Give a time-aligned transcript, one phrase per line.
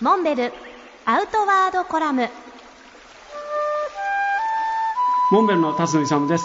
[0.00, 0.52] モンベル
[1.04, 2.28] アウトワードコラム。
[5.30, 6.44] モンベルの辰野勇です。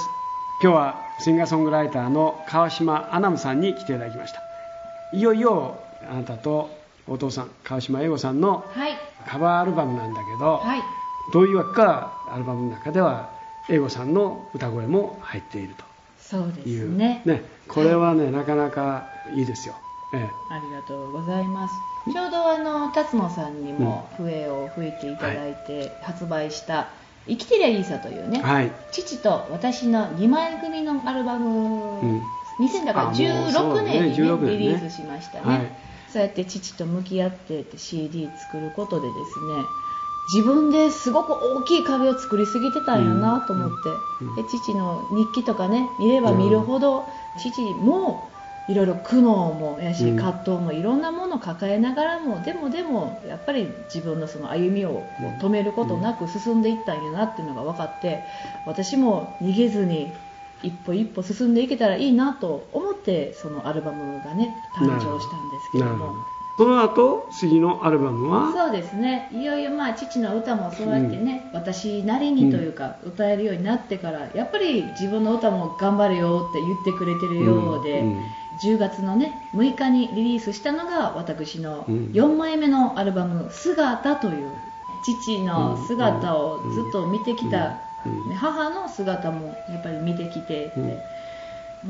[0.62, 4.42] 今日はシンガーソングライターの川島アナムさんに来ていただきました。
[5.14, 6.70] いよいよあなたと
[7.08, 8.94] お父さん川島英吾さんのはい。
[9.28, 10.82] カバーアルバムなんだけど、はい。
[11.34, 13.30] どういうわけかアルバムの中では
[13.68, 15.76] 英吾さんの歌声も入っている
[16.20, 19.74] そうでというすねこれはね、なかなかいいですよ、
[20.12, 20.54] ええ。
[20.54, 21.82] ありがとうございます。
[22.12, 26.88] ちょうどあの辰野さんにも笛を吹いていただいて発売した
[27.28, 28.72] 「生きてりゃいいさ」というね、はい。
[28.92, 32.24] 父と私の2枚組のアルバム、うん。
[32.60, 34.58] 2000だからあもうそう16だね年に、ね16年ね。
[34.58, 35.72] リリースしましたね、はい。
[36.12, 39.66] そうやって父と向き合ってって CD 作ることでですね
[40.34, 43.90] 自分ですごく大きい壁を作りすぎてたんやなと思って、
[44.22, 44.28] うん。
[44.30, 44.36] うん。
[44.36, 48.30] で父の日記とかね見れば見るほど、父も
[48.70, 50.16] いろいろ苦悩もやしうん。
[50.16, 55.04] 葛藤もいろんなものを抱えながらもでもでもやっぱり自分のその歩みを
[55.42, 58.24] 止めることなく進んでいったんやなっていうのが分かって
[58.68, 60.14] 私も逃げずに
[60.62, 66.39] 一歩一歩進んでいけたらいいなと思ってそのアルバムがね誕生したんですけども。
[66.60, 68.52] その後次のアルバムは？
[68.52, 69.30] そうですね。
[69.32, 78.24] いよいよまあ父の歌もそうやってね、私なりにというか、歌えるようになってからやっぱり自分の歌も頑張れよって言ってくれてるようで、うんうん。
[78.62, 81.96] 10月のね6日にリリースしたのが私のうん。
[82.12, 84.52] 4枚目のアルバム「姿」という
[85.06, 87.78] 父の姿をずっと見てきた、
[88.36, 90.84] 母の姿もやっぱり見てきてて、うん。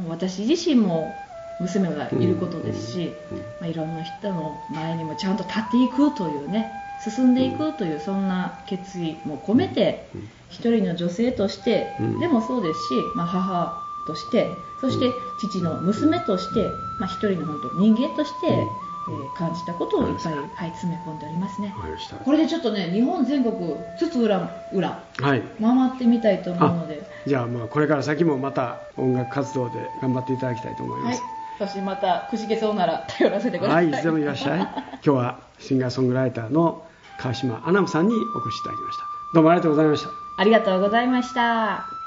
[0.04, 1.12] もう私自身も
[1.60, 3.12] 娘がいることですし、
[3.60, 6.72] まあ、いろんな人の前にもちゃんと立っていくというね
[7.04, 12.20] 進んでいくというそんな決意も込めてうん一人の女性としてうん。
[12.20, 14.48] でもそうですし、まあ、母として
[14.82, 16.64] そして父の娘として、
[17.00, 18.54] まあ、一人の本当人間として、うん。
[18.54, 18.90] えー
[19.36, 21.74] 感じたことをいっぱい、はい、詰め込んでおりますね。
[22.24, 23.56] これでちょっとね日本全国
[23.98, 25.42] 津々浦々はい。
[25.60, 33.76] 回ってみたいと思うので、じゃあまあこれから先もまた音楽活動で頑張っていただきたいと思いまはいす、、そしてまたくじけそうなら頼らせてくださ。
[33.76, 34.70] はいい、いつでもいらっしゃい 今
[35.02, 36.84] 日はシンガーソングライターの
[37.20, 39.04] 川島アナムさんにお越しいただきました
[39.34, 41.99] どうもありがとうございましたありがとうございました。